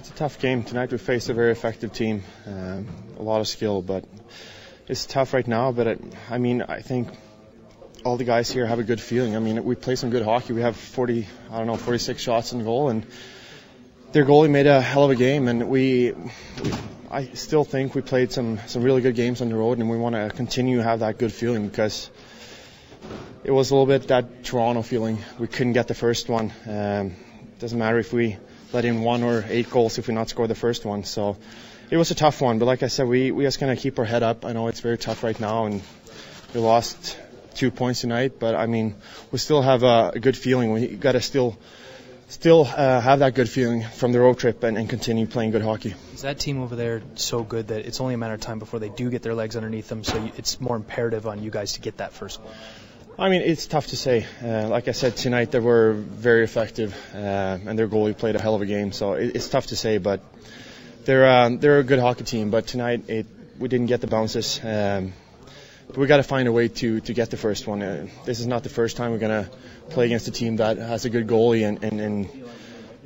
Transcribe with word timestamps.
It's 0.00 0.08
a 0.08 0.14
tough 0.14 0.38
game. 0.38 0.62
Tonight 0.62 0.92
we 0.92 0.96
faced 0.96 1.28
a 1.28 1.34
very 1.34 1.52
effective 1.52 1.92
team, 1.92 2.22
um, 2.46 2.88
a 3.18 3.22
lot 3.22 3.42
of 3.42 3.48
skill, 3.48 3.82
but 3.82 4.06
it's 4.88 5.04
tough 5.04 5.34
right 5.34 5.46
now. 5.46 5.72
But 5.72 5.86
it, 5.88 6.00
I 6.30 6.38
mean, 6.38 6.62
I 6.62 6.80
think 6.80 7.08
all 8.02 8.16
the 8.16 8.24
guys 8.24 8.50
here 8.50 8.64
have 8.64 8.78
a 8.78 8.82
good 8.82 8.98
feeling. 8.98 9.36
I 9.36 9.40
mean, 9.40 9.62
we 9.62 9.74
play 9.74 9.96
some 9.96 10.08
good 10.08 10.22
hockey. 10.22 10.54
We 10.54 10.62
have 10.62 10.74
40, 10.74 11.28
I 11.50 11.58
don't 11.58 11.66
know, 11.66 11.76
46 11.76 12.22
shots 12.22 12.54
in 12.54 12.64
goal, 12.64 12.88
and 12.88 13.04
their 14.12 14.24
goalie 14.24 14.48
made 14.48 14.66
a 14.66 14.80
hell 14.80 15.04
of 15.04 15.10
a 15.10 15.16
game. 15.16 15.48
And 15.48 15.68
we, 15.68 16.12
we 16.64 16.72
I 17.10 17.26
still 17.34 17.64
think 17.64 17.94
we 17.94 18.00
played 18.00 18.32
some 18.32 18.58
some 18.68 18.82
really 18.82 19.02
good 19.02 19.16
games 19.16 19.42
on 19.42 19.50
the 19.50 19.56
road, 19.56 19.80
and 19.80 19.90
we 19.90 19.98
want 19.98 20.14
to 20.14 20.30
continue 20.30 20.78
to 20.78 20.82
have 20.82 21.00
that 21.00 21.18
good 21.18 21.30
feeling 21.30 21.68
because 21.68 22.10
it 23.44 23.50
was 23.50 23.70
a 23.70 23.74
little 23.74 23.84
bit 23.98 24.08
that 24.08 24.44
Toronto 24.44 24.80
feeling. 24.80 25.18
We 25.38 25.46
couldn't 25.46 25.74
get 25.74 25.88
the 25.88 25.94
first 25.94 26.30
one. 26.30 26.54
Um, 26.66 27.16
doesn't 27.58 27.78
matter 27.78 27.98
if 27.98 28.14
we 28.14 28.38
let 28.72 28.84
in 28.84 29.02
one 29.02 29.22
or 29.22 29.44
eight 29.48 29.70
goals 29.70 29.98
if 29.98 30.08
we 30.08 30.14
not 30.14 30.28
score 30.28 30.46
the 30.46 30.54
first 30.54 30.84
one. 30.84 31.04
So 31.04 31.36
it 31.90 31.96
was 31.96 32.10
a 32.10 32.14
tough 32.14 32.40
one. 32.40 32.58
But 32.58 32.66
like 32.66 32.82
I 32.82 32.88
said, 32.88 33.06
we 33.06 33.30
we 33.32 33.44
just 33.44 33.60
gonna 33.60 33.76
keep 33.76 33.98
our 33.98 34.04
head 34.04 34.22
up. 34.22 34.44
I 34.44 34.52
know 34.52 34.68
it's 34.68 34.80
very 34.80 34.98
tough 34.98 35.22
right 35.22 35.38
now, 35.38 35.66
and 35.66 35.82
we 36.54 36.60
lost 36.60 37.18
two 37.54 37.70
points 37.70 38.00
tonight. 38.00 38.38
But 38.38 38.54
I 38.54 38.66
mean, 38.66 38.94
we 39.30 39.38
still 39.38 39.62
have 39.62 39.82
a, 39.82 40.18
good 40.20 40.36
feeling. 40.36 40.72
We 40.72 40.86
got 40.88 41.12
to 41.12 41.20
still 41.20 41.58
still 42.28 42.62
uh, 42.62 43.00
have 43.00 43.18
that 43.18 43.34
good 43.34 43.50
feeling 43.50 43.82
from 43.82 44.12
the 44.12 44.20
road 44.20 44.38
trip 44.38 44.62
and, 44.62 44.78
and 44.78 44.88
continue 44.88 45.26
playing 45.26 45.50
good 45.50 45.62
hockey. 45.62 45.94
Is 46.14 46.22
that 46.22 46.38
team 46.38 46.62
over 46.62 46.76
there 46.76 47.02
so 47.16 47.42
good 47.42 47.68
that 47.68 47.86
it's 47.86 48.00
only 48.00 48.14
a 48.14 48.18
matter 48.18 48.34
of 48.34 48.40
time 48.40 48.60
before 48.60 48.78
they 48.78 48.88
do 48.88 49.10
get 49.10 49.22
their 49.22 49.34
legs 49.34 49.56
underneath 49.56 49.88
them? 49.88 50.04
So 50.04 50.30
it's 50.36 50.60
more 50.60 50.76
imperative 50.76 51.26
on 51.26 51.42
you 51.42 51.50
guys 51.50 51.72
to 51.72 51.80
get 51.80 51.96
that 51.96 52.12
first 52.12 52.40
one. 52.40 52.54
I 53.18 53.28
mean, 53.28 53.42
it's 53.42 53.66
tough 53.66 53.88
to 53.88 53.96
say. 53.96 54.26
Uh, 54.42 54.68
like 54.68 54.88
I 54.88 54.92
said 54.92 55.16
tonight, 55.16 55.50
they 55.50 55.58
were 55.58 55.92
very 55.92 56.44
effective, 56.44 56.96
uh, 57.14 57.58
and 57.66 57.78
their 57.78 57.88
goalie 57.88 58.16
played 58.16 58.36
a 58.36 58.40
hell 58.40 58.54
of 58.54 58.62
a 58.62 58.66
game. 58.66 58.92
So 58.92 59.14
it, 59.14 59.36
it's 59.36 59.48
tough 59.48 59.66
to 59.68 59.76
say, 59.76 59.98
but 59.98 60.20
they're 61.04 61.28
um, 61.28 61.58
they're 61.58 61.80
a 61.80 61.84
good 61.84 61.98
hockey 61.98 62.24
team. 62.24 62.50
But 62.50 62.66
tonight, 62.66 63.08
it, 63.08 63.26
we 63.58 63.68
didn't 63.68 63.86
get 63.86 64.00
the 64.00 64.06
bounces. 64.06 64.60
Um, 64.62 65.12
but 65.88 65.98
we 65.98 66.06
got 66.06 66.18
to 66.18 66.22
find 66.22 66.48
a 66.48 66.52
way 66.52 66.68
to 66.68 67.00
to 67.00 67.12
get 67.12 67.30
the 67.30 67.36
first 67.36 67.66
one. 67.66 67.82
Uh, 67.82 68.06
this 68.24 68.40
is 68.40 68.46
not 68.46 68.62
the 68.62 68.68
first 68.68 68.96
time 68.96 69.10
we're 69.10 69.18
gonna 69.18 69.50
play 69.90 70.06
against 70.06 70.28
a 70.28 70.30
team 70.30 70.56
that 70.56 70.78
has 70.78 71.04
a 71.04 71.10
good 71.10 71.26
goalie 71.26 71.66
and 71.66 71.84
and, 71.84 72.00
and 72.00 72.44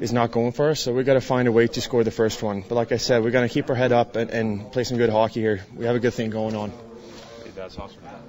is 0.00 0.12
not 0.12 0.30
going 0.30 0.52
for 0.52 0.70
us. 0.70 0.80
So 0.80 0.94
we 0.94 1.02
got 1.02 1.14
to 1.14 1.20
find 1.20 1.48
a 1.48 1.52
way 1.52 1.66
to 1.66 1.80
score 1.80 2.04
the 2.04 2.12
first 2.12 2.42
one. 2.42 2.62
But 2.62 2.76
like 2.76 2.92
I 2.92 2.98
said, 2.98 3.24
we're 3.24 3.32
gonna 3.32 3.48
keep 3.48 3.68
our 3.68 3.76
head 3.76 3.92
up 3.92 4.16
and, 4.16 4.30
and 4.30 4.72
play 4.72 4.84
some 4.84 4.96
good 4.96 5.10
hockey 5.10 5.40
here. 5.40 5.66
We 5.74 5.86
have 5.86 5.96
a 5.96 6.00
good 6.00 6.14
thing 6.14 6.30
going 6.30 6.54
on. 6.54 6.72